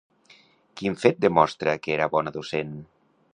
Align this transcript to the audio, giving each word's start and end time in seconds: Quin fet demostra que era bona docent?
Quin 0.79 0.95
fet 1.01 1.21
demostra 1.25 1.77
que 1.85 1.93
era 1.99 2.09
bona 2.17 2.35
docent? 2.39 2.73